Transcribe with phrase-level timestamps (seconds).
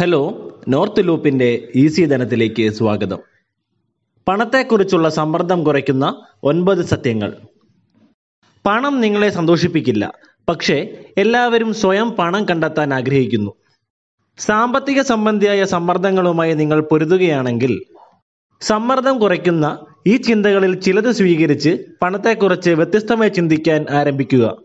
[0.00, 3.18] Hello north ലൂപ്പിന്റെ easy ധനത്തിലേക്ക് സ്വാഗതം.
[4.28, 7.36] പണത്തെക്കുറിച്ചുള്ള സമ്മർദ്ദം കുറയ്ക്കുന്ന ഒൻപത് സത്യങ്ങൾ.
[8.66, 10.12] പണം നിങ്ങളെ സന്തോഷിപ്പിക്കില്ല
[10.48, 13.50] പക്ഷേ എല്ലാവരും സ്വയം പണം കണ്ടെത്താൻ ആഗ്രഹിക്കുന്നു.
[14.38, 17.82] സാമ്പത്തിക സംബന്ധിയായ സമ്മർദ്ദങ്ങളുമായി നിങ്ങൾ പൊരുതുകയാണെങ്കിൽ
[18.60, 24.56] സമ്മർദ്ദം കുറയ്ക്കുന്ന ഈ ചിന്തകളിൽ ചിലത് സ്വീകരിച്ച് പണത്തെക്കുറിച്ച് വ്യത്യസ്തമായി ചിന്തിക്കാൻ ആരംഭിക്കുക.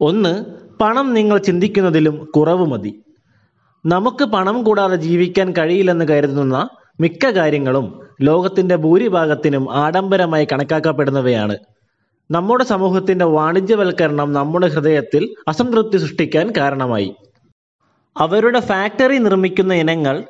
[0.00, 0.44] ഒന്ന്
[0.80, 3.02] പണം നിങ്ങൾ ചിന്തിക്കുന്നതിലും കുറവ് മതി.
[3.86, 6.68] നമുക്ക് പണം കൂടാതെ ജീവിക്കാൻ കഴിയില്ലെന്ന് കരുതുന്ന
[7.00, 11.56] മിക്ക കാര്യങ്ങളും ലോകത്തിന്റെ ഭൂരിഭാഗത്തിനും ആഡംബരമായി കണക്കാക്കപ്പെടുന്നവയാണ്.
[12.30, 17.14] നമ്മുടെ സമൂഹത്തിന്റെ വാണിജ്യവൽക്കരണം നമ്മുടെ ഹൃദയത്തിൽ അസംതൃപ്തി സൃഷ്ടിക്കാൻ കാരണമായി.
[18.18, 20.24] അവരുടെ ഫാക്ടറി നിർമ്മിക്കുന്ന ഇനങ്ങൾ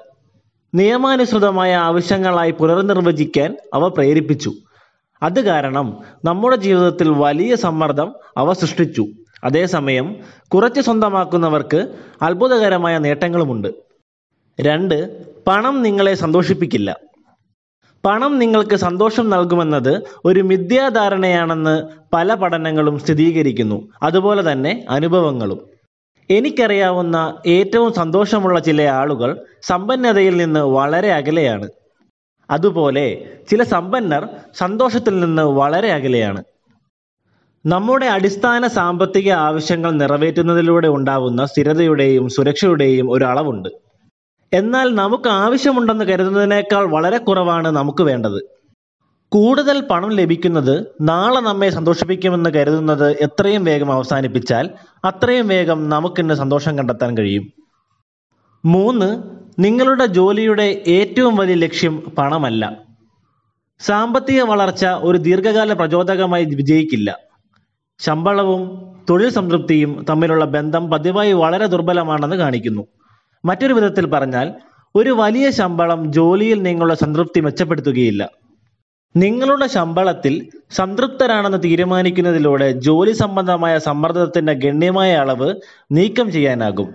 [0.74, 4.52] നിയമാനുസൃതമായ ആവശ്യങ്ങളായി പുനർനിർവചിക്കാൻ അവ പ്രേരിപ്പിച്ചു.
[5.22, 9.06] അത് കാരണം നമ്മുടെ ജീവിതത്തിൽ വലിയ സമ്മർദ്ദം അവ സൃഷ്ടിച്ചു.
[9.44, 10.16] അതേസമയം
[10.54, 13.68] കുറച്ച് സ്വന്തമാക്കുന്നവർക്ക് അത്ഭുതകരമായ നേട്ടങ്ങളുമുണ്ട്.
[14.60, 16.96] രണ്ട് പണം നിങ്ങളെ സന്തോഷിപ്പിക്കില്ല.
[18.04, 23.88] പണം നിങ്ങൾക്ക് സന്തോഷം നൽകുമെന്നത് ഒരു മിഥ്യാധാരണയാണെന്ന് പല പഠനങ്ങളും സ്ഥിരീകരിക്കുന്നു.
[24.02, 25.70] അതുപോലെ തന്നെ അനുഭവങ്ങളും.
[26.30, 31.68] എനിക്കറിയാവുന്ന ഏറ്റവും സന്തോഷമുള്ള ചില ആളുകൾ സമ്പന്നതയിൽ നിന്ന് വളരെ അകലെയാണ്.
[32.50, 36.44] അതുപോലെ ചില സമ്പന്നർ സന്തോഷത്തിൽ നിന്ന് വളരെ അകലെയാണ്.
[37.66, 43.68] നമ്മുടെ അടിസ്ഥാന സാമ്പത്തിക ആവശ്യങ്ങൾ നിറവേറ്റുന്നതിലൂടെ ഉണ്ടാവുന്ന സ്ഥിരതയുടെയും സുരക്ഷയുടെയും ഒരു അളവുണ്ട്.
[44.52, 48.50] എന്നാൽ നമുക്ക് ആവശ്യമുണ്ടെന്ന് കരുതുന്നതിനേക്കാൾ വളരെ കുറവാണ് നമുക്ക് വേണ്ടത്.
[49.28, 54.70] കൂടുതൽ പണം ലഭിക്കുന്നത് നാളെ നമ്മെ സന്തോഷിപ്പിക്കുമെന്ന് കരുതുന്നത് എത്രയും വേഗം അവസാനിപ്പിച്ചാൽ
[55.04, 57.52] അത്രയും വേഗം നമുക്കിന്ന് സന്തോഷം കണ്ടെത്താൻ കഴിയും.
[58.64, 59.22] മൂന്ന്
[59.58, 62.76] നിങ്ങളുടെ ജോലിയുടെ ഏറ്റവും വലിയ ലക്ഷ്യം പണമല്ല.
[63.80, 67.29] സാമ്പത്തിക വളർച്ച ഒരു ദീർഘകാല പ്രചോദകമായി വിജയിക്കില്ല.
[68.00, 72.86] ശമ്പളവും തൊഴിൽ സംതൃപ്തിയും തമ്മിലുള്ള ബന്ധം പതിവായി വളരെ ദുർബലമാണെന്ന് കാണിക്കുന്നു.
[73.44, 74.52] മറ്റൊരു വിധത്തിൽ പറഞ്ഞാൽ
[74.94, 78.30] ഒരു വലിയ ശമ്പളം ജോലിയിൽ നിങ്ങളുടെ സംതൃപ്തി മെച്ചപ്പെടുത്തുകയില്ല.
[79.16, 85.54] നിങ്ങളുടെ ശമ്പളത്തിൽ സംതൃപ്തരാണെന്ന് തീരുമാനിക്കുന്നതിലൂടെ ജോലി സംബന്ധമായ സമ്മർദ്ദത്തിന്റെ ഗണ്യമായ അളവ്
[85.92, 86.94] നീക്കം ചെയ്യാനാകും.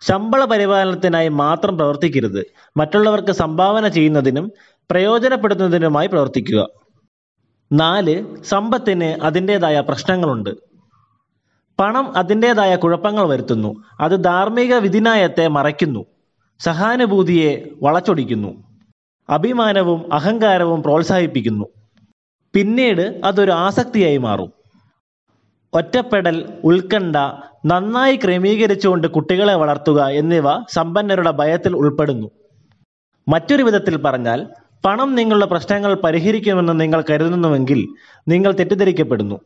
[0.00, 2.46] ശമ്പള പരിപാലനത്തിനായി മാത്രം പ്രവർത്തിക്കരുത്.
[2.76, 4.52] മറ്റുള്ളവർക്ക് സംഭാവന ചെയ്യുന്നതിനും
[4.90, 6.81] പ്രയോജനപ്പെടുത്തുന്നതിനുമായി പ്രവർത്തിക്കുക.
[7.72, 10.50] നാല് സമ്പത്തിന് അതിന്റെതായ പ്രശ്നങ്ങളുണ്ട്.
[11.80, 13.84] പണം അതിന്റെതായ കുഴപ്പങ്ങൾ വരുത്തുന്നു.
[14.00, 16.04] അത് ധാർമ്മിക വിധിനായത്തെ മറയ്ക്കുന്നു.
[16.60, 18.62] സഹാനുഭൂതിയെ വളച്ചൊടിക്കുന്നു.
[19.30, 21.64] അഭിമാനവും അഹങ്കാരവും പ്രോത്സാഹിപ്പിക്കുന്നു.
[22.54, 24.52] പിന്നീട് അതൊരു ആസക്തിയായി മാറും.
[25.74, 27.16] ഒറ്റപ്പെടൽ ഉത്കണ്ഠ
[27.66, 32.30] നന്നായി ക്രമീകരിച്ചുകൊണ്ട് കുട്ടികളെ വളർത്തുക എന്നിവ സമ്പന്നരുടെ ഭയത്തിൽ ഉൾപ്പെടുന്നു.
[33.28, 34.46] മറ്റൊരു വിധത്തിൽ പറഞ്ഞാൽ
[34.84, 37.88] പണം നിങ്ങളുടെ പ്രശ്നങ്ങൾ പരിഹരിക്കുമെന്ന് നിങ്ങൾ കരുതുന്നുവെങ്കിൽ
[38.28, 39.40] നിങ്ങൾ തെറ്റിദ്ധരിക്കപ്പെടുന്നു.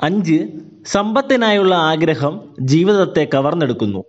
[0.00, 0.48] അഞ്ച്
[0.86, 4.04] സമ്പത്തിനായുള്ള ആഗ്രഹം ജീവിതത്തെ കവർന്നെടുക്കുന്നു.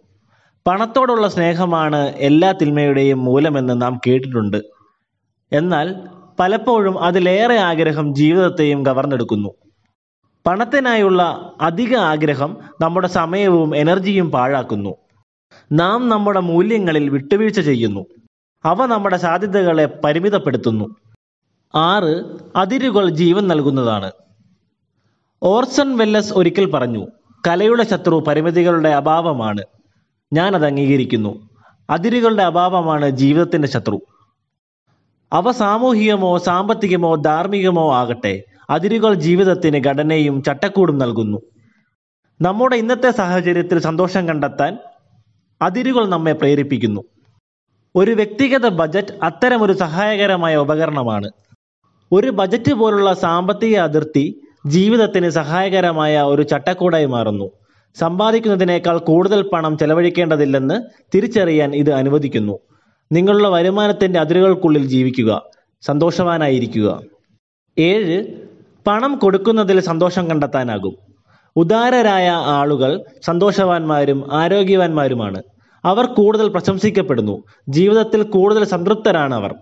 [0.67, 4.57] പണത്തോടുള്ള സ്നേഹമാണ് എല്ലാ തിന്മയുടെയും മൂലമെന്ന് നാം കേട്ടിട്ടുണ്ട്.
[5.53, 5.95] എന്നാൽ
[6.39, 9.49] പലപ്പോഴും അതിലേറെ ആഗ്രഹം ജീവിതത്തെയും കവർന്നെടുക്കുന്നു.
[10.47, 14.95] പണത്തിനായുള്ള അധിക ആഗ്രഹം നമ്മുടെ സമയവും എനർജിയും പാഴാക്കുന്നു.
[15.71, 18.05] നാം നമ്മുടെ മൂല്യങ്ങളിൽ വിട്ടുവീഴ്ച ചെയ്യുന്നു.
[18.65, 20.95] അവ നമ്മുടെ സാധ്യതകളെ പരിമിതപ്പെടുത്തുന്നു.
[21.75, 22.23] ആറ്
[22.55, 24.11] അതിരുകൾ ജീവൻ നൽകുന്നതാണ്.
[25.43, 27.07] ഓർസൺ വെല്ലസ് ഒരിക്കൽ പറഞ്ഞു
[27.47, 29.61] കലയുടെ ശത്രു പരിമിതികളുടെ അഭാവമാണ്.
[30.33, 31.49] ഞാൻ അത് അംഗീകരിക്കുന്നു.
[31.89, 34.01] അതിരുകളുടെ അഭാവമാണ് ജീവിതത്തിന്റെ ശത്രു.
[35.33, 41.37] അവ സാമൂഹികമോ സാമ്പത്തികമോ ധാർമ്മികമോ ആകട്ടെ അതിരുകൾ ജീവിതത്തിന് ഘടനയും ചട്ടക്കൂടും നൽകുന്നു.
[42.41, 44.77] നമ്മുടെ ഇന്നത്തെ സാഹചര്യത്തിൽ സന്തോഷം കണ്ടെത്താൻ
[45.61, 47.01] അതിരുകൾ നമ്മെ പ്രേരിപ്പിക്കുന്നു.
[47.95, 51.29] ഒരു വ്യക്തിഗത ബജറ്റ് അത്തരമൊരു സഹായകരമായ ഉപകരണമാണ്.
[52.11, 57.51] ഒരു ബജറ്റ് പോലുള്ള സാമ്പത്തിക അതിർത്തി ജീവിതത്തിന് സഹായകരമായ ഒരു ചട്ടക്കൂടായി മാറുന്നു.
[57.95, 60.81] സമ്പാദിക്കുന്നതിനേക്കാൾ കൂടുതൽ പണം ചെലവഴിക്കേണ്ടതില്ലെന്ന്
[61.15, 62.59] തിരിച്ചറിയാൻ ഇത് അനുവദിക്കുന്നു.
[63.11, 65.41] നിങ്ങളുടെ വരുമാനത്തിന്റെ അതിരുകൾക്കുള്ളിൽ ജീവിക്കുക.
[65.81, 67.01] സന്തോഷവാനായിരിക്കുക.
[67.79, 68.25] ഏഴ്
[68.87, 70.97] പണം കൊടുക്കുന്നതിൽ സന്തോഷം കണ്ടെത്താനാകും.
[71.55, 75.43] ഉദാരരായ ആളുകൾ സന്തോഷവാന്മാരും ആരോഗ്യവാന്മാരുമാണ്.
[75.85, 77.43] അവർ കൂടുതൽ പ്രശംസിക്കപ്പെടുന്നു.
[77.69, 79.55] ജീവിതത്തിൽ കൂടുതൽ സംതൃപ്തരാണ് അവർ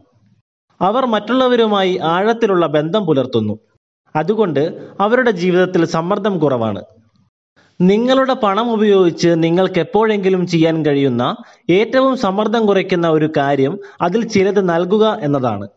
[0.81, 3.59] അവർ മറ്റുള്ളവരുമായി ആഴത്തിലുള്ള ബന്ധം പുലർത്തുന്നു.
[4.15, 6.81] അതുകൊണ്ട് അവരുടെ ജീവിതത്തിൽ സമ്മർദ്ദം കുറവാണ്.
[7.81, 11.35] നിങ്ങളുടെ പണം ഉപയോഗിച്ച് നിങ്ങൾക്ക് എപ്പോഴെങ്കിലും ചെയ്യാൻ കഴിയുന്ന
[11.69, 15.67] ഏറ്റവും സമ്മർദ്ദം കുറയ്ക്കുന്ന ഒരു കാര്യം അതിൽ ചിലത് നൽകുക എന്നതാണ്.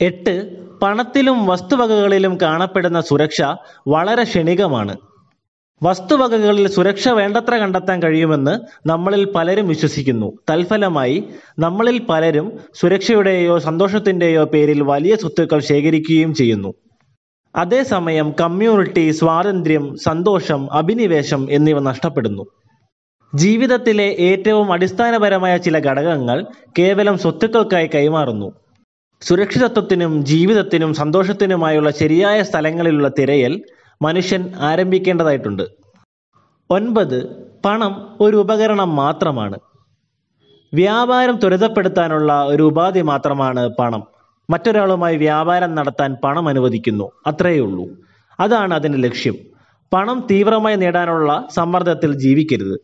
[0.00, 0.56] എട്ട്.
[0.82, 3.42] പണത്തിലും വസ്തുവകകളിലും കാണപ്പെടുന്ന സുരക്ഷ
[3.88, 4.96] വളരെ ക്ഷണികമാണ്.
[5.82, 10.32] വസ്തുവകകളിൽ സുരക്ഷ വേണ്ടത്ര കണ്ടെത്താൻ കഴിയുമെന്ന് നമ്മളിൽ പലരും വിശ്വസിക്കുന്നു.
[10.50, 11.24] തൽഫലമായി
[11.58, 16.74] നമ്മളിൽ പലരും സുരക്ഷയുടെയോ സന്തോഷത്തിന്റെയോ പേരിൽ വലിയ സ്വത്തുക്കൾ ശേഖരിക്കുകയും ചെയ്യുന്നു.
[17.56, 22.46] അതേസമയം കമ്മ്യൂണിറ്റി സ്വാതന്ത്ര്യം സന്തോഷം അഭിനിവേശം എന്നിവ നഷ്ടപ്പെടുന്നു.
[23.34, 26.46] ജീവിതത്തിലെ ഏറ്റവും അടിസ്ഥാനപരമായ ചില ഘടകങ്ങൾ
[26.78, 28.52] കേവലം സ്വത്തുക്കൾക്കായി കൈമാറുന്നു.
[29.22, 33.62] സുരക്ഷിതത്വത്തിനും ജീവിതത്തിനും സന്തോഷത്തിനുമായുള്ള ശരിയായ സ്ഥലങ്ങളിലുള്ള തിരയൽ
[34.02, 35.62] മനുഷ്യൻ ആരംഭിക്കേണ്ടതായിട്ടുണ്ട്.
[36.70, 39.56] ഒൻപത് പണം ഒരു ഉപകരണം മാത്രമാണ്.
[40.74, 44.06] വ്യാപാരം ത്വരിതപ്പെടുത്താനുള്ള ഒരു ഉപാധി മാത്രമാണ് പണം.
[44.50, 47.10] മറ്റൊരാളുമായി വ്യാപാരം നടത്താൻ പണം അനുവദിക്കുന്നു.
[47.26, 47.88] അത്രയേ ഉള്ളൂ.
[48.40, 49.34] അതാണ് അതിന്റെ ലക്ഷ്യം.
[49.92, 52.80] പണം തീവ്രമായി നേടാനുള്ള സമ്മർദ്ദത്തിൽ ജീവിക്കരുത്.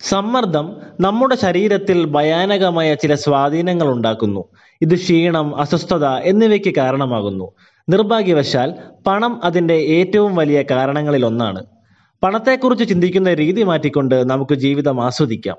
[0.00, 4.44] സമ്മർദ്ദം നമ്മുടെ ശരീരത്തിൽ ഭയാനകമായ ചില സ്വാധീനങ്ങൾ ഉണ്ടാക്കുന്നു.
[4.82, 7.52] ഇത് ക്ഷീണം അസ്വസ്ഥത എന്നിവയ്ക്ക് കാരണമാകുന്നു.
[7.88, 8.74] നിർഭാഗ്യവശാൽ
[9.06, 11.60] പണം അതിന്റെ ഏറ്റവും വലിയ കാരണങ്ങളിൽ ഒന്നാണ്
[12.22, 15.56] പണത്തെക്കുറിച്ച് ചിന്തിക്കുന്ന രീതി മാറ്റിക്കൊണ്ട് നമുക്ക് ജീവിതം ആസ്വദിക്കാം.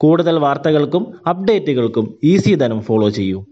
[0.00, 3.44] കൂടുതൽ വാർത്തകൾക്കും അപ്ഡേറ്റുകൾക്കും ഈസി ധനം ഫോളോ ചെയ്യൂ.